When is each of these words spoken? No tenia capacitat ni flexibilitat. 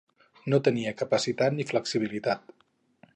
No 0.53 0.59
tenia 0.67 0.93
capacitat 1.03 1.57
ni 1.59 1.69
flexibilitat. 1.73 2.53